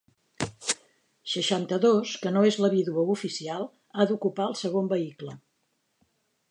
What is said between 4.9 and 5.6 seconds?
vehicle.